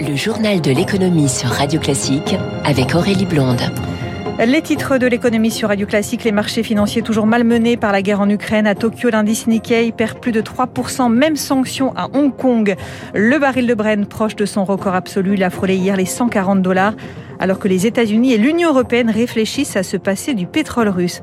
Le 0.00 0.16
journal 0.16 0.60
de 0.60 0.70
l'économie 0.70 1.28
sur 1.28 1.48
Radio 1.48 1.78
Classique 1.78 2.34
avec 2.64 2.94
Aurélie 2.94 3.26
Blonde. 3.26 3.60
Les 4.44 4.62
titres 4.62 4.98
de 4.98 5.06
l'économie 5.06 5.50
sur 5.50 5.68
Radio 5.68 5.86
Classique, 5.86 6.24
les 6.24 6.32
marchés 6.32 6.62
financiers 6.62 7.02
toujours 7.02 7.26
malmenés 7.26 7.76
par 7.76 7.92
la 7.92 8.02
guerre 8.02 8.20
en 8.20 8.28
Ukraine. 8.28 8.66
À 8.66 8.74
Tokyo, 8.74 9.10
l'indice 9.10 9.46
Nikkei 9.46 9.92
perd 9.92 10.18
plus 10.18 10.32
de 10.32 10.40
3%, 10.40 11.12
même 11.12 11.36
sanction 11.36 11.92
à 11.96 12.08
Hong 12.14 12.34
Kong. 12.34 12.74
Le 13.14 13.38
baril 13.38 13.66
de 13.66 13.74
Brent, 13.74 14.08
proche 14.08 14.34
de 14.34 14.46
son 14.46 14.64
record 14.64 14.94
absolu, 14.94 15.34
il 15.34 15.44
a 15.44 15.50
frôlé 15.50 15.76
hier 15.76 15.96
les 15.96 16.06
140 16.06 16.62
dollars, 16.62 16.94
alors 17.38 17.58
que 17.58 17.68
les 17.68 17.86
États-Unis 17.86 18.32
et 18.32 18.38
l'Union 18.38 18.70
européenne 18.70 19.10
réfléchissent 19.10 19.76
à 19.76 19.82
se 19.82 19.96
passer 19.96 20.34
du 20.34 20.46
pétrole 20.46 20.88
russe. 20.88 21.20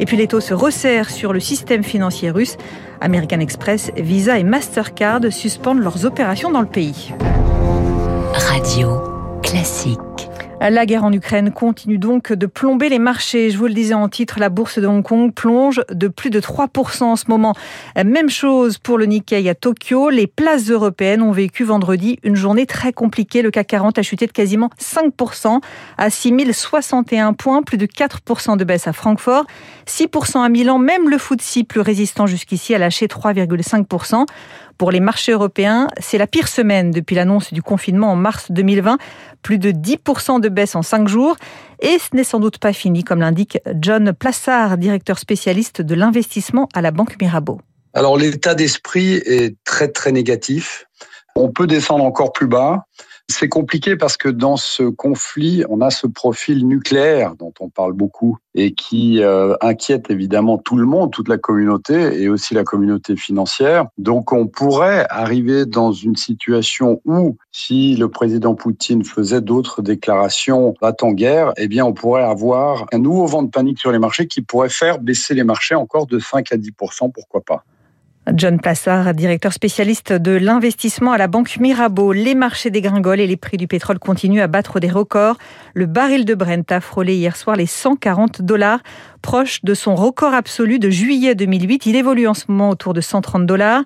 Et 0.00 0.06
puis 0.06 0.16
les 0.16 0.28
taux 0.28 0.40
se 0.40 0.54
resserrent 0.54 1.10
sur 1.10 1.32
le 1.32 1.40
système 1.40 1.82
financier 1.82 2.30
russe. 2.30 2.56
American 3.00 3.40
Express, 3.40 3.90
Visa 3.96 4.38
et 4.38 4.44
Mastercard 4.44 5.20
suspendent 5.30 5.80
leurs 5.80 6.06
opérations 6.06 6.50
dans 6.50 6.60
le 6.60 6.66
pays. 6.66 7.12
Radio 8.48 9.00
Classique. 9.42 9.98
La 10.60 10.86
guerre 10.86 11.04
en 11.04 11.12
Ukraine 11.12 11.50
continue 11.50 11.98
donc 11.98 12.32
de 12.32 12.46
plomber 12.46 12.88
les 12.88 13.00
marchés. 13.00 13.50
Je 13.50 13.58
vous 13.58 13.66
le 13.66 13.74
disais 13.74 13.94
en 13.94 14.08
titre, 14.08 14.38
la 14.38 14.48
bourse 14.48 14.78
de 14.78 14.86
Hong 14.86 15.02
Kong 15.02 15.32
plonge 15.34 15.82
de 15.90 16.06
plus 16.06 16.30
de 16.30 16.40
3% 16.40 17.02
en 17.02 17.16
ce 17.16 17.24
moment. 17.28 17.54
Même 17.96 18.30
chose 18.30 18.78
pour 18.78 18.96
le 18.96 19.06
Nikkei 19.06 19.48
à 19.48 19.54
Tokyo. 19.56 20.08
Les 20.08 20.28
places 20.28 20.70
européennes 20.70 21.20
ont 21.22 21.32
vécu 21.32 21.64
vendredi 21.64 22.18
une 22.22 22.36
journée 22.36 22.66
très 22.66 22.92
compliquée. 22.92 23.42
Le 23.42 23.50
CAC 23.50 23.66
40 23.66 23.98
a 23.98 24.02
chuté 24.02 24.26
de 24.26 24.32
quasiment 24.32 24.70
5% 24.80 25.60
à 25.98 26.10
6061 26.10 27.32
points, 27.32 27.62
plus 27.62 27.78
de 27.78 27.86
4% 27.86 28.56
de 28.56 28.64
baisse 28.64 28.86
à 28.86 28.92
Francfort, 28.92 29.44
6% 29.88 30.44
à 30.44 30.48
Milan. 30.48 30.78
Même 30.78 31.08
le 31.08 31.18
FTSE, 31.18 31.64
plus 31.68 31.80
résistant 31.80 32.26
jusqu'ici, 32.26 32.74
a 32.74 32.78
lâché 32.78 33.06
3,5%. 33.06 34.26
Pour 34.82 34.90
les 34.90 34.98
marchés 34.98 35.30
européens, 35.30 35.86
c'est 36.00 36.18
la 36.18 36.26
pire 36.26 36.48
semaine 36.48 36.90
depuis 36.90 37.14
l'annonce 37.14 37.52
du 37.52 37.62
confinement 37.62 38.10
en 38.10 38.16
mars 38.16 38.50
2020. 38.50 38.98
Plus 39.40 39.58
de 39.58 39.70
10% 39.70 40.40
de 40.40 40.48
baisse 40.48 40.74
en 40.74 40.82
5 40.82 41.06
jours. 41.06 41.36
Et 41.78 42.00
ce 42.00 42.16
n'est 42.16 42.24
sans 42.24 42.40
doute 42.40 42.58
pas 42.58 42.72
fini, 42.72 43.04
comme 43.04 43.20
l'indique 43.20 43.60
John 43.80 44.12
Plassard, 44.12 44.78
directeur 44.78 45.20
spécialiste 45.20 45.82
de 45.82 45.94
l'investissement 45.94 46.68
à 46.74 46.82
la 46.82 46.90
Banque 46.90 47.14
Mirabeau. 47.20 47.60
Alors 47.94 48.18
l'état 48.18 48.56
d'esprit 48.56 49.22
est 49.24 49.54
très 49.62 49.86
très 49.86 50.10
négatif. 50.10 50.86
On 51.36 51.52
peut 51.52 51.68
descendre 51.68 52.02
encore 52.02 52.32
plus 52.32 52.48
bas. 52.48 52.84
C'est 53.32 53.48
compliqué 53.48 53.96
parce 53.96 54.18
que 54.18 54.28
dans 54.28 54.58
ce 54.58 54.82
conflit, 54.82 55.64
on 55.70 55.80
a 55.80 55.88
ce 55.88 56.06
profil 56.06 56.66
nucléaire 56.66 57.34
dont 57.34 57.54
on 57.60 57.70
parle 57.70 57.94
beaucoup 57.94 58.36
et 58.54 58.74
qui 58.74 59.22
euh, 59.22 59.54
inquiète 59.62 60.10
évidemment 60.10 60.58
tout 60.58 60.76
le 60.76 60.84
monde, 60.84 61.10
toute 61.10 61.28
la 61.28 61.38
communauté 61.38 62.20
et 62.20 62.28
aussi 62.28 62.52
la 62.52 62.62
communauté 62.62 63.16
financière. 63.16 63.86
Donc 63.96 64.32
on 64.32 64.46
pourrait 64.48 65.06
arriver 65.08 65.64
dans 65.64 65.92
une 65.92 66.14
situation 66.14 67.00
où 67.06 67.38
si 67.52 67.96
le 67.96 68.10
président 68.10 68.54
Poutine 68.54 69.02
faisait 69.02 69.40
d'autres 69.40 69.80
déclarations 69.80 70.74
va 70.82 70.92
en 71.00 71.12
guerre, 71.12 71.54
eh 71.56 71.68
bien 71.68 71.86
on 71.86 71.94
pourrait 71.94 72.24
avoir 72.24 72.84
un 72.92 72.98
nouveau 72.98 73.24
vent 73.24 73.42
de 73.42 73.50
panique 73.50 73.78
sur 73.78 73.92
les 73.92 73.98
marchés 73.98 74.26
qui 74.26 74.42
pourrait 74.42 74.68
faire 74.68 74.98
baisser 74.98 75.32
les 75.32 75.44
marchés 75.44 75.74
encore 75.74 76.06
de 76.06 76.18
5 76.18 76.52
à 76.52 76.56
10% 76.56 77.10
pourquoi 77.10 77.40
pas. 77.40 77.64
John 78.30 78.60
Plassard, 78.60 79.14
directeur 79.14 79.52
spécialiste 79.52 80.12
de 80.12 80.30
l'investissement 80.30 81.10
à 81.10 81.18
la 81.18 81.26
Banque 81.26 81.56
Mirabeau. 81.58 82.12
Les 82.12 82.36
marchés 82.36 82.70
dégringolent 82.70 83.18
et 83.18 83.26
les 83.26 83.36
prix 83.36 83.56
du 83.56 83.66
pétrole 83.66 83.98
continuent 83.98 84.42
à 84.42 84.46
battre 84.46 84.78
des 84.78 84.88
records. 84.88 85.38
Le 85.74 85.86
baril 85.86 86.24
de 86.24 86.36
Brent 86.36 86.70
a 86.70 86.80
frôlé 86.80 87.16
hier 87.16 87.36
soir 87.36 87.56
les 87.56 87.66
140 87.66 88.40
dollars, 88.42 88.78
proche 89.22 89.64
de 89.64 89.74
son 89.74 89.96
record 89.96 90.34
absolu 90.34 90.78
de 90.78 90.88
juillet 90.88 91.34
2008. 91.34 91.86
Il 91.86 91.96
évolue 91.96 92.28
en 92.28 92.34
ce 92.34 92.44
moment 92.46 92.70
autour 92.70 92.94
de 92.94 93.00
130 93.00 93.44
dollars. 93.44 93.82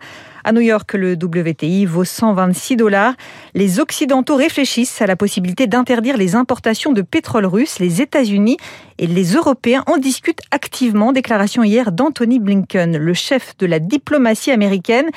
À 0.46 0.52
New 0.52 0.60
York, 0.60 0.94
le 0.94 1.14
WTI 1.14 1.86
vaut 1.86 2.04
126 2.04 2.76
dollars. 2.76 3.14
Les 3.54 3.80
Occidentaux 3.80 4.36
réfléchissent 4.36 5.02
à 5.02 5.06
la 5.08 5.16
possibilité 5.16 5.66
d'interdire 5.66 6.16
les 6.16 6.36
importations 6.36 6.92
de 6.92 7.02
pétrole 7.02 7.46
russe. 7.46 7.80
Les 7.80 8.00
États-Unis 8.00 8.56
et 8.98 9.08
les 9.08 9.32
Européens 9.32 9.82
en 9.88 9.96
discutent 9.96 10.42
activement. 10.52 11.10
Déclaration 11.10 11.64
hier 11.64 11.90
d'Anthony 11.90 12.38
Blinken, 12.38 12.96
le 12.96 13.12
chef 13.12 13.56
de 13.58 13.66
la 13.66 13.80
diplomatie 13.80 14.52
américaine. 14.52 15.10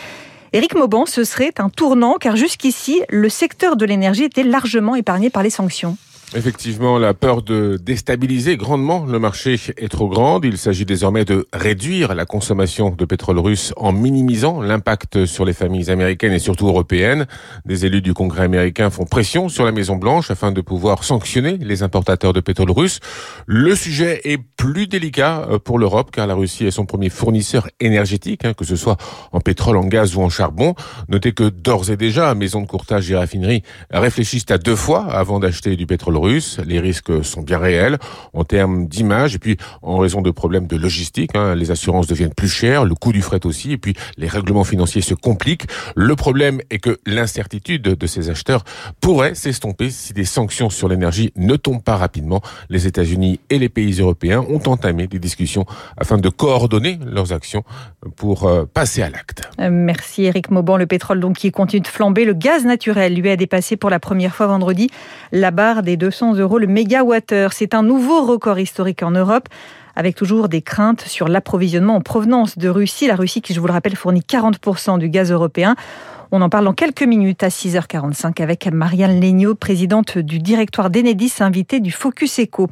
Éric 0.52 0.74
Mauban, 0.74 1.06
ce 1.06 1.24
serait 1.24 1.54
un 1.60 1.70
tournant 1.70 2.16
car 2.20 2.36
jusqu'ici, 2.36 3.04
le 3.10 3.30
secteur 3.30 3.76
de 3.76 3.86
l'énergie 3.86 4.24
était 4.24 4.42
largement 4.42 4.96
épargné 4.96 5.30
par 5.30 5.44
les 5.44 5.52
sanctions. 5.52 5.96
Effectivement, 6.36 7.00
la 7.00 7.16
peur 7.16 7.42
de 7.42 7.80
déstabiliser 7.82 8.56
grandement 8.56 9.04
le 9.04 9.18
marché 9.18 9.60
est 9.78 9.88
trop 9.88 10.08
grande. 10.08 10.46
Il 10.46 10.60
s'agit 10.60 10.86
désormais 10.86 11.26
de 11.26 11.48
réduire 11.54 12.14
la 12.14 12.26
consommation 12.26 12.92
de 12.92 13.04
pétrole 13.06 13.40
russe 13.40 13.74
en 13.78 13.92
minimisant 13.92 14.62
l'impact 14.62 15.26
sur 15.26 15.44
les 15.44 15.54
familles 15.54 15.90
américaines 15.90 16.34
et 16.34 16.38
surtout 16.38 16.68
européennes. 16.68 17.26
Des 17.66 17.88
élus 17.88 18.04
du 18.04 18.14
Congrès 18.14 18.44
américain 18.44 18.92
font 18.92 19.06
pression 19.06 19.50
sur 19.50 19.66
la 19.66 19.72
Maison 19.72 19.96
Blanche 19.96 20.30
afin 20.30 20.52
de 20.52 20.62
pouvoir 20.62 21.04
sanctionner 21.04 21.58
les 21.58 21.82
importateurs 21.82 22.32
de 22.32 22.42
pétrole 22.42 22.70
russe. 22.70 23.00
Le 23.48 23.74
sujet 23.74 24.22
est 24.24 24.38
plus 24.38 24.86
délicat 24.86 25.48
euh, 25.50 25.58
pour 25.58 25.80
l'Europe 25.80 26.12
car 26.12 26.28
la 26.28 26.36
Russie 26.36 26.68
est 26.68 26.72
son 26.72 26.86
premier 26.86 27.10
fournisseur 27.10 27.68
énergétique, 27.80 28.46
hein, 28.46 28.54
que 28.54 28.66
ce 28.66 28.76
soit 28.76 28.98
en 29.32 29.40
pétrole, 29.40 29.78
en 29.78 29.86
gaz 29.86 30.16
ou 30.16 30.22
en 30.22 30.30
charbon. 30.30 30.76
Notez 31.08 31.32
que 31.32 31.50
d'ores 31.50 31.90
et 31.90 31.98
déjà, 31.98 32.36
maisons 32.36 32.62
de 32.62 32.68
courtage 32.68 33.10
et 33.10 33.16
raffineries 33.16 33.64
réfléchissent 33.90 34.52
à 34.52 34.60
deux 34.60 34.76
fois 34.76 35.06
avant 35.06 35.40
d'acheter 35.40 35.76
du 35.76 35.88
pétrole 35.88 36.19
russe. 36.20 36.60
Les 36.66 36.80
risques 36.80 37.24
sont 37.24 37.42
bien 37.42 37.58
réels 37.58 37.98
en 38.34 38.44
termes 38.44 38.88
d'image 38.88 39.36
et 39.36 39.40
puis 39.40 39.58
en 39.82 39.98
raison 39.98 40.22
de 40.22 40.32
problèmes 40.32 40.68
de 40.68 40.76
logistique. 40.76 41.32
Hein, 41.36 41.56
les 41.56 41.72
assurances 41.72 42.08
deviennent 42.08 42.34
plus 42.34 42.50
chères, 42.50 42.86
le 42.86 42.96
coût 42.96 43.12
du 43.12 43.22
fret 43.22 43.46
aussi 43.46 43.72
et 43.72 43.78
puis 43.78 43.96
les 44.18 44.28
règlements 44.28 44.64
financiers 44.64 45.02
se 45.02 45.14
compliquent. 45.14 45.68
Le 45.96 46.16
problème 46.16 46.62
est 46.70 46.80
que 46.80 47.00
l'incertitude 47.06 47.82
de 47.82 48.08
ces 48.08 48.30
acheteurs 48.30 48.64
pourrait 49.02 49.36
s'estomper 49.36 49.90
si 49.90 50.14
des 50.14 50.26
sanctions 50.26 50.70
sur 50.70 50.88
l'énergie 50.88 51.32
ne 51.36 51.56
tombent 51.56 51.84
pas 51.84 51.98
rapidement. 51.98 52.42
Les 52.70 52.88
États-Unis 52.88 53.40
et 53.50 53.60
les 53.60 53.70
pays 53.70 54.00
européens 54.00 54.46
ont 54.50 54.62
entamé 54.68 55.08
des 55.08 55.20
discussions 55.20 55.66
afin 55.98 56.18
de 56.18 56.30
coordonner 56.30 57.00
leurs 57.06 57.34
actions 57.34 57.64
pour 58.16 58.48
euh, 58.48 58.66
passer 58.66 59.02
à 59.02 59.10
l'acte. 59.10 59.50
Euh, 59.60 59.70
merci 59.72 60.24
Eric 60.24 60.52
Mauban. 60.52 60.78
Le 60.78 60.88
pétrole 60.88 61.20
donc 61.20 61.38
qui 61.38 61.52
continue 61.52 61.82
de 61.82 61.88
flamber. 61.88 62.26
Le 62.26 62.34
gaz 62.34 62.66
naturel 62.66 63.16
lui 63.16 63.30
a 63.30 63.36
dépassé 63.36 63.78
pour 63.78 63.90
la 63.90 64.00
première 64.00 64.36
fois 64.36 64.48
vendredi 64.48 64.90
la 65.32 65.52
barre 65.52 65.84
des 65.84 65.98
200 66.10 66.38
euros 66.38 66.58
le 66.58 66.66
mégawattheure. 66.66 67.54
C'est 67.54 67.76
un 67.76 67.84
nouveau 67.84 68.26
record 68.26 68.58
historique 68.58 69.04
en 69.04 69.12
Europe 69.12 69.48
avec 69.96 70.16
toujours 70.16 70.50
des 70.50 70.64
craintes 70.64 71.02
sur 71.02 71.28
l'approvisionnement 71.28 71.98
en 71.98 72.02
provenance 72.02 72.58
de 72.58 72.68
Russie. 72.68 73.06
La 73.06 73.16
Russie 73.16 73.42
qui, 73.44 73.54
je 73.54 73.60
vous 73.60 73.68
le 73.68 73.74
rappelle, 73.74 73.96
fournit 73.96 74.22
40% 74.22 74.98
du 74.98 75.08
gaz 75.10 75.32
européen. 75.32 75.76
On 76.32 76.42
en 76.42 76.50
parle 76.50 76.68
en 76.68 76.74
quelques 76.74 77.04
minutes 77.04 77.44
à 77.44 77.50
6h45 77.50 78.42
avec 78.42 78.66
Marianne 78.66 79.22
Legnaud, 79.22 79.54
présidente 79.54 80.18
du 80.18 80.40
directoire 80.40 80.90
d'Enedis, 80.90 81.34
invitée 81.42 81.80
du 81.80 81.92
Focus 81.92 82.40
Eco. 82.40 82.70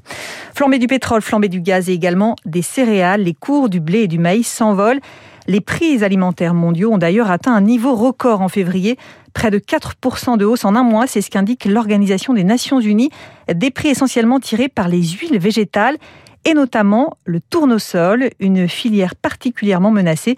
Flambée 0.55 0.79
du 0.79 0.87
pétrole, 0.87 1.21
flambée 1.21 1.49
du 1.49 1.61
gaz 1.61 1.89
et 1.89 1.93
également 1.93 2.35
des 2.45 2.63
céréales. 2.63 3.21
Les 3.21 3.35
cours 3.35 3.69
du 3.69 3.79
blé 3.79 3.99
et 3.99 4.07
du 4.07 4.17
maïs 4.17 4.47
s'envolent. 4.47 4.99
Les 5.47 5.61
prix 5.61 6.03
alimentaires 6.03 6.55
mondiaux 6.55 6.91
ont 6.91 6.97
d'ailleurs 6.97 7.29
atteint 7.29 7.53
un 7.53 7.61
niveau 7.61 7.95
record 7.95 8.41
en 8.41 8.49
février, 8.49 8.97
près 9.37 9.51
de 9.51 9.59
4% 9.59 10.35
de 10.37 10.45
hausse 10.45 10.65
en 10.65 10.75
un 10.75 10.81
mois, 10.81 11.05
c'est 11.05 11.21
ce 11.21 11.29
qu'indique 11.29 11.65
l'Organisation 11.65 12.33
des 12.33 12.43
Nations 12.43 12.79
Unies, 12.79 13.11
des 13.53 13.69
prix 13.69 13.89
essentiellement 13.89 14.39
tirés 14.39 14.67
par 14.67 14.87
les 14.87 15.03
huiles 15.03 15.37
végétales 15.37 15.97
et 16.43 16.55
notamment 16.55 17.17
le 17.23 17.39
tournesol, 17.39 18.31
une 18.39 18.67
filière 18.67 19.13
particulièrement 19.13 19.91
menacée 19.91 20.37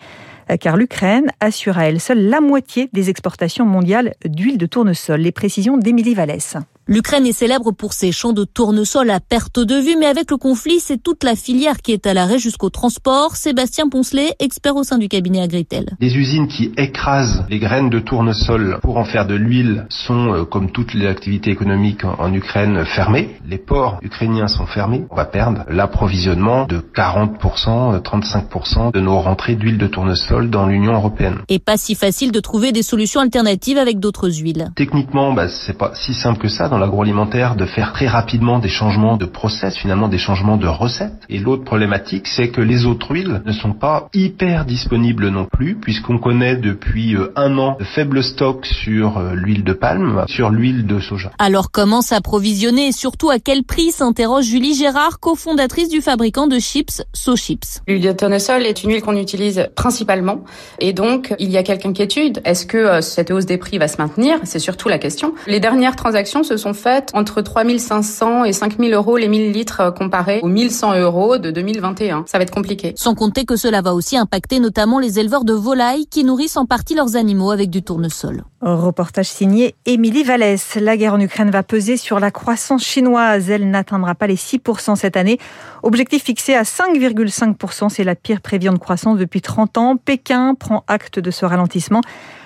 car 0.59 0.75
l'Ukraine 0.75 1.31
assure 1.39 1.77
à 1.77 1.85
elle 1.85 2.01
seule 2.01 2.27
la 2.27 2.41
moitié 2.41 2.89
des 2.91 3.09
exportations 3.09 3.65
mondiales 3.65 4.15
d'huile 4.25 4.57
de 4.57 4.65
tournesol. 4.65 5.21
Les 5.21 5.31
précisions 5.31 5.77
d'Émilie 5.77 6.13
Vallès. 6.13 6.57
L'Ukraine 6.91 7.27
est 7.27 7.33
célèbre 7.33 7.71
pour 7.71 7.93
ses 7.93 8.11
champs 8.11 8.33
de 8.33 8.43
tournesol 8.43 9.11
à 9.11 9.19
perte 9.19 9.59
de 9.59 9.75
vue, 9.75 9.95
mais 9.99 10.07
avec 10.07 10.31
le 10.31 10.37
conflit, 10.37 10.79
c'est 10.79 10.97
toute 10.97 11.23
la 11.23 11.35
filière 11.35 11.83
qui 11.83 11.91
est 11.91 12.07
à 12.07 12.15
l'arrêt 12.15 12.39
jusqu'au 12.39 12.71
transport. 12.71 13.35
Sébastien 13.35 13.89
Poncelet, 13.89 14.33
expert 14.39 14.75
au 14.75 14.81
sein 14.81 14.97
du 14.97 15.07
cabinet 15.07 15.39
Agritel. 15.39 15.91
Les 15.99 16.17
usines 16.17 16.47
qui 16.47 16.71
écrasent 16.77 17.45
les 17.47 17.59
graines 17.59 17.91
de 17.91 17.99
tournesol 17.99 18.79
pour 18.81 18.97
en 18.97 19.05
faire 19.05 19.27
de 19.27 19.35
l'huile 19.35 19.85
sont, 19.89 20.33
euh, 20.33 20.45
comme 20.45 20.71
toutes 20.71 20.95
les 20.95 21.05
activités 21.05 21.51
économiques 21.51 22.03
en 22.05 22.33
Ukraine, 22.33 22.83
fermées. 22.85 23.35
Les 23.47 23.59
ports 23.59 23.99
ukrainiens 24.01 24.47
sont 24.47 24.65
fermés. 24.65 25.05
On 25.11 25.15
va 25.15 25.25
perdre 25.25 25.65
l'approvisionnement 25.69 26.65
de 26.65 26.79
40%, 26.79 28.01
35% 28.01 28.87
euh, 28.87 28.91
de 28.91 28.99
nos 28.99 29.19
rentrées 29.19 29.53
d'huile 29.53 29.77
de 29.77 29.85
tournesol 29.85 30.49
dans 30.49 30.65
l'Union 30.65 30.93
européenne. 30.93 31.37
Et 31.49 31.59
pas 31.59 31.77
si 31.77 31.93
facile 31.93 32.31
de 32.31 32.39
trouver 32.39 32.71
des 32.71 32.81
solutions 32.81 33.21
alternatives 33.21 33.77
avec 33.77 33.99
d'autres 33.99 34.31
huiles. 34.41 34.71
Techniquement, 34.75 35.33
bah, 35.33 35.49
c'est 35.49 35.77
pas 35.77 35.91
si 35.93 36.15
simple 36.15 36.39
que 36.39 36.47
ça. 36.47 36.67
Dans 36.67 36.78
l'agroalimentaire 36.79 37.55
de 37.55 37.65
faire 37.65 37.93
très 37.93 38.07
rapidement 38.07 38.59
des 38.59 38.69
changements 38.69 39.17
de 39.17 39.25
process, 39.25 39.77
finalement 39.77 40.07
des 40.07 40.17
changements 40.17 40.57
de 40.57 40.67
recettes. 40.67 41.23
Et 41.29 41.39
l'autre 41.39 41.63
problématique, 41.63 42.27
c'est 42.27 42.49
que 42.49 42.61
les 42.61 42.85
autres 42.85 43.11
huiles 43.11 43.41
ne 43.45 43.51
sont 43.51 43.73
pas 43.73 44.09
hyper 44.13 44.65
disponibles 44.65 45.29
non 45.29 45.45
plus, 45.45 45.75
puisqu'on 45.75 46.17
connaît 46.17 46.55
depuis 46.55 47.15
euh, 47.15 47.31
un 47.35 47.57
an 47.57 47.77
de 47.79 47.83
faibles 47.83 48.23
stocks 48.23 48.65
sur 48.65 49.17
euh, 49.17 49.33
l'huile 49.33 49.63
de 49.63 49.73
palme, 49.73 50.25
sur 50.27 50.49
l'huile 50.49 50.85
de 50.85 50.99
soja. 50.99 51.31
Alors 51.39 51.71
comment 51.71 52.01
s'approvisionner 52.01 52.87
et 52.87 52.91
surtout 52.91 53.29
à 53.29 53.39
quel 53.39 53.63
prix 53.63 53.91
s'interroge 53.91 54.45
Julie 54.45 54.73
Gérard, 54.73 55.19
cofondatrice 55.19 55.89
du 55.89 56.01
fabricant 56.01 56.47
de 56.47 56.59
chips 56.59 57.03
SoChips. 57.13 57.81
L'huile 57.87 58.01
de 58.01 58.11
tournesol 58.11 58.65
est 58.65 58.83
une 58.83 58.91
huile 58.91 59.01
qu'on 59.01 59.17
utilise 59.17 59.69
principalement 59.75 60.43
et 60.79 60.93
donc 60.93 61.33
il 61.39 61.51
y 61.51 61.57
a 61.57 61.63
quelques 61.63 61.85
inquiétudes. 61.85 62.41
Est-ce 62.45 62.65
que 62.65 62.77
euh, 62.77 63.01
cette 63.01 63.31
hausse 63.31 63.45
des 63.45 63.57
prix 63.57 63.77
va 63.77 63.87
se 63.87 63.97
maintenir? 63.97 64.39
C'est 64.43 64.59
surtout 64.59 64.89
la 64.89 64.97
question. 64.97 65.33
Les 65.47 65.59
dernières 65.59 65.95
transactions 65.95 66.43
se 66.43 66.57
sont 66.57 66.68
faites 66.73 67.11
entre 67.13 67.41
3500 67.41 68.45
et 68.45 68.53
5000 68.53 68.93
euros 68.93 69.17
les 69.17 69.27
1000 69.27 69.51
litres 69.51 69.93
comparés 69.95 70.39
aux 70.41 70.47
1100 70.47 70.99
euros 70.99 71.37
de 71.37 71.51
2021. 71.51 72.25
Ça 72.27 72.37
va 72.37 72.43
être 72.43 72.53
compliqué. 72.53 72.93
Sans 72.95 73.15
compter 73.15 73.45
que 73.45 73.55
cela 73.55 73.81
va 73.81 73.93
aussi 73.93 74.17
impacter 74.17 74.59
notamment 74.59 74.99
les 74.99 75.19
éleveurs 75.19 75.43
de 75.43 75.53
volailles 75.53 76.07
qui 76.07 76.23
nourrissent 76.23 76.57
en 76.57 76.65
partie 76.65 76.95
leurs 76.95 77.15
animaux 77.15 77.51
avec 77.51 77.69
du 77.69 77.83
tournesol. 77.83 78.43
Reportage 78.61 79.27
signé 79.27 79.75
Émilie 79.85 80.23
Vallès. 80.23 80.75
La 80.75 80.97
guerre 80.97 81.13
en 81.13 81.19
Ukraine 81.19 81.49
va 81.49 81.63
peser 81.63 81.95
sur 81.97 82.19
la 82.19 82.31
croissance 82.31 82.83
chinoise. 82.83 83.49
Elle 83.49 83.69
n'atteindra 83.69 84.15
pas 84.15 84.27
les 84.27 84.35
6% 84.35 84.95
cette 84.95 85.15
année. 85.15 85.39
Objectif 85.83 86.23
fixé 86.23 86.55
à 86.55 86.63
5,5%. 86.63 87.89
C'est 87.89 88.03
la 88.03 88.15
pire 88.15 88.41
prévision 88.41 88.73
de 88.73 88.77
croissance 88.77 89.17
depuis 89.17 89.41
30 89.41 89.77
ans. 89.77 89.95
Pékin 89.95 90.55
prend 90.55 90.83
acte 90.87 91.19
de 91.19 91.31
ce 91.31 91.45
ralentissement. 91.45 92.01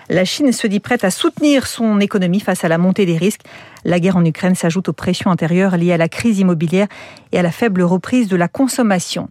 La 0.10 0.26
Chine 0.26 0.52
se 0.52 0.68
dit 0.68 0.80
prête 0.80 1.04
à 1.04 1.10
soutenir 1.10 1.66
son 1.66 2.00
économie 2.00 2.42
face 2.42 2.64
à 2.64 2.68
la 2.68 2.78
montée 2.78 3.06
des 3.06 3.18
risques. 3.18 3.42
La 3.86 4.00
guerre 4.00 4.18
en 4.18 4.26
Ukraine 4.26 4.56
s'ajoute 4.56 4.90
aux 4.90 4.94
pressions 4.94 5.32
intérieures 5.32 5.78
liées 5.78 5.94
à 5.94 5.98
la 5.98 6.10
crise 6.10 6.40
immobilière 6.40 6.88
et 7.32 7.40
à 7.40 7.42
la 7.42 7.52
faible 7.52 7.82
reprise 7.82 8.28
de 8.28 8.36
la 8.36 8.48
consommation. 8.48 9.30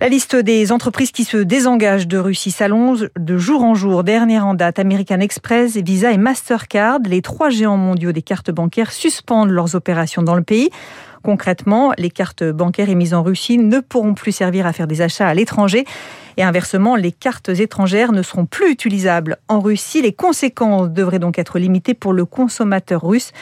La 0.00 0.08
liste 0.08 0.34
des 0.34 0.72
entreprises 0.72 1.12
qui 1.12 1.22
se 1.22 1.36
désengagent 1.36 2.08
de 2.08 2.18
Russie 2.18 2.50
s'allonge 2.50 3.08
de 3.16 3.38
jour 3.38 3.62
en 3.62 3.74
jour. 3.74 4.02
Dernière 4.02 4.44
en 4.44 4.54
date, 4.54 4.80
American 4.80 5.20
Express, 5.20 5.76
Visa 5.76 6.10
et 6.10 6.16
Mastercard, 6.16 6.98
les 7.06 7.22
trois 7.22 7.50
géants 7.50 7.76
mondiaux 7.76 8.10
des 8.10 8.22
cartes 8.22 8.50
bancaires, 8.50 8.90
suspendent 8.90 9.50
leurs 9.50 9.76
opérations 9.76 10.22
dans 10.22 10.34
le 10.34 10.42
pays. 10.42 10.70
Concrètement, 11.22 11.92
les 11.98 12.10
cartes 12.10 12.42
bancaires 12.42 12.88
émises 12.88 13.14
en 13.14 13.22
Russie 13.22 13.58
ne 13.58 13.78
pourront 13.78 14.14
plus 14.14 14.32
servir 14.32 14.66
à 14.66 14.72
faire 14.72 14.88
des 14.88 15.02
achats 15.02 15.28
à 15.28 15.34
l'étranger. 15.34 15.84
Et 16.36 16.42
inversement, 16.42 16.96
les 16.96 17.12
cartes 17.12 17.48
étrangères 17.48 18.12
ne 18.12 18.22
seront 18.22 18.46
plus 18.46 18.70
utilisables 18.70 19.38
en 19.48 19.60
Russie. 19.60 20.02
Les 20.02 20.12
conséquences 20.12 20.90
devraient 20.90 21.18
donc 21.18 21.38
être 21.38 21.58
limitées 21.58 21.94
pour 21.94 22.12
le 22.12 22.24
consommateur 22.24 23.02
russe, 23.02 23.32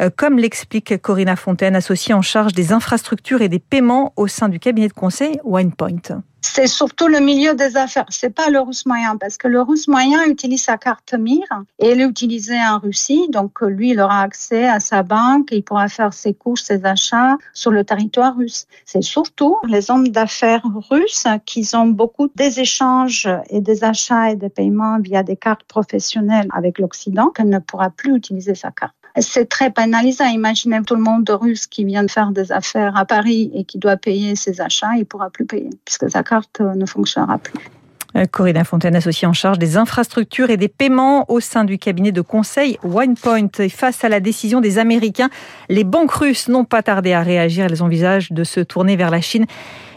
euh, 0.00 0.10
comme 0.14 0.38
l'explique 0.38 1.00
Corinna 1.00 1.36
Fontaine, 1.36 1.76
associée 1.76 2.14
en 2.14 2.22
charge 2.22 2.52
des 2.52 2.72
infrastructures 2.72 3.42
et 3.42 3.48
des 3.48 3.58
paiements 3.58 4.12
au 4.16 4.26
sein 4.26 4.48
du 4.48 4.58
cabinet 4.58 4.88
de 4.88 4.92
conseil 4.92 5.38
OnePoint 5.44 6.22
c'est 6.42 6.66
surtout 6.66 7.06
le 7.06 7.20
milieu 7.20 7.54
des 7.54 7.76
affaires. 7.76 8.06
C'est 8.08 8.34
pas 8.34 8.48
le 8.50 8.60
russe 8.60 8.86
moyen 8.86 9.16
parce 9.16 9.36
que 9.36 9.48
le 9.48 9.60
russe 9.60 9.88
moyen 9.88 10.24
utilise 10.24 10.64
sa 10.64 10.78
carte 10.78 11.14
MIR 11.14 11.44
et 11.78 11.88
elle 11.88 12.00
est 12.00 12.04
utilisée 12.04 12.58
en 12.58 12.78
Russie. 12.78 13.28
Donc, 13.30 13.60
lui, 13.60 13.90
il 13.90 14.00
aura 14.00 14.22
accès 14.22 14.66
à 14.66 14.80
sa 14.80 15.02
banque 15.02 15.48
il 15.52 15.62
pourra 15.62 15.88
faire 15.88 16.12
ses 16.12 16.34
courses, 16.34 16.64
ses 16.64 16.84
achats 16.84 17.36
sur 17.52 17.70
le 17.70 17.84
territoire 17.84 18.36
russe. 18.36 18.66
C'est 18.84 19.02
surtout 19.02 19.56
les 19.66 19.90
hommes 19.90 20.08
d'affaires 20.08 20.62
russes 20.90 21.26
qui 21.46 21.68
ont 21.74 21.86
beaucoup 21.86 22.28
des 22.40 22.58
échanges 22.58 23.28
et 23.50 23.60
des 23.60 23.84
achats 23.84 24.30
et 24.30 24.36
des 24.36 24.48
paiements 24.48 24.98
via 24.98 25.22
des 25.22 25.36
cartes 25.36 25.64
professionnelles 25.64 26.48
avec 26.52 26.78
l'Occident 26.78 27.28
qu'elle 27.28 27.50
ne 27.50 27.58
pourra 27.58 27.90
plus 27.90 28.16
utiliser 28.16 28.54
sa 28.54 28.70
carte 28.70 28.94
c'est 29.18 29.48
très 29.48 29.70
pénalisant. 29.70 30.26
Imaginez 30.26 30.82
tout 30.86 30.94
le 30.94 31.02
monde 31.02 31.28
russe 31.28 31.66
qui 31.66 31.84
vient 31.84 32.04
de 32.04 32.10
faire 32.10 32.30
des 32.30 32.52
affaires 32.52 32.96
à 32.96 33.04
Paris 33.04 33.50
et 33.54 33.64
qui 33.64 33.76
doit 33.78 33.96
payer 33.96 34.36
ses 34.36 34.60
achats, 34.60 34.94
il 34.94 35.00
ne 35.00 35.04
pourra 35.04 35.30
plus 35.30 35.46
payer 35.46 35.70
puisque 35.84 36.08
sa 36.08 36.22
carte 36.22 36.60
ne 36.60 36.86
fonctionnera 36.86 37.38
plus. 37.38 37.58
Euh, 38.16 38.24
Corinne 38.30 38.64
Fontaine, 38.64 38.96
associée 38.96 39.28
en 39.28 39.32
charge 39.32 39.58
des 39.58 39.76
infrastructures 39.76 40.50
et 40.50 40.56
des 40.56 40.68
paiements 40.68 41.30
au 41.30 41.40
sein 41.40 41.64
du 41.64 41.78
cabinet 41.78 42.12
de 42.12 42.20
conseil 42.20 42.78
OnePoint. 42.82 43.68
face 43.70 44.04
à 44.04 44.08
la 44.08 44.20
décision 44.20 44.60
des 44.60 44.78
Américains, 44.78 45.30
les 45.68 45.84
banques 45.84 46.12
russes 46.12 46.48
n'ont 46.48 46.64
pas 46.64 46.82
tardé 46.82 47.12
à 47.12 47.22
réagir. 47.22 47.66
Elles 47.66 47.82
envisagent 47.82 48.32
de 48.32 48.44
se 48.44 48.60
tourner 48.60 48.96
vers 48.96 49.10
la 49.10 49.20
Chine 49.20 49.46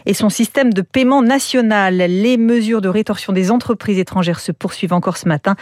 et 0.06 0.14
son 0.14 0.28
système 0.28 0.72
de 0.72 0.82
paiement 0.82 1.22
national. 1.22 1.96
Les 1.96 2.36
mesures 2.36 2.80
de 2.80 2.88
rétorsion 2.88 3.32
des 3.32 3.50
entreprises 3.50 3.98
étrangères 3.98 4.40
se 4.40 4.52
poursuivent 4.52 4.92
encore 4.92 5.16
ce 5.16 5.28
matin. 5.28 5.56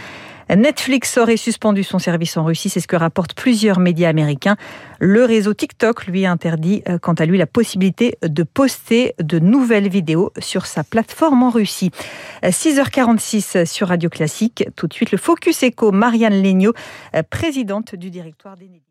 Netflix 0.51 1.17
aurait 1.19 1.37
suspendu 1.37 1.83
son 1.83 1.99
service 1.99 2.37
en 2.37 2.45
Russie, 2.45 2.69
c'est 2.69 2.81
ce 2.81 2.89
que 2.89 2.97
rapportent 2.97 3.35
plusieurs 3.35 3.79
médias 3.79 4.09
américains. 4.09 4.57
Le 5.01 5.25
réseau 5.25 5.55
TikTok 5.55 6.07
lui 6.07 6.27
interdit 6.27 6.83
euh, 6.89 6.99
quant 6.99 7.15
à 7.15 7.27
lui 7.27 7.39
la 7.39 7.47
possibilité 7.47 8.17
de 8.23 8.43
poster 8.43 9.15
de 9.19 9.39
nouvelles 9.39 9.89
vidéos 9.89 10.33
sur 10.39 10.67
sa 10.67 10.85
plateforme 10.85 11.43
en 11.43 11.51
Russie. 11.51 11.91
6h46 12.43 13.67
sur 13.67 13.89
Radio 13.89 14.11
Classique. 14.11 14.65
Tout 14.77 14.87
de 14.87 14.95
suite 14.95 15.13
le 15.13 15.19
Focus 15.19 15.63
Echo, 15.63 15.93
Marianne 15.93 16.43
Legnaud, 16.43 16.73
euh, 17.15 17.23
présidente 17.29 17.95
du 17.95 18.11
directoire 18.11 18.57
d'Enedis. 18.57 18.83